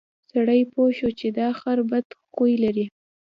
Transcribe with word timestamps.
سړي 0.31 0.61
پوه 0.73 0.89
شو 0.97 1.09
چې 1.19 1.27
دا 1.39 1.49
خر 1.59 1.77
بد 1.91 2.07
خوی 2.33 2.53
لري. 2.63 2.85